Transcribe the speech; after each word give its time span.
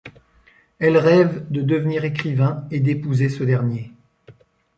Elle 0.79 0.97
rêve 0.97 1.45
de 1.51 1.61
devenir 1.61 2.05
écrivain 2.05 2.65
et 2.71 2.79
d'épouser 2.79 3.29
ce 3.29 3.43
dernier. 3.43 3.91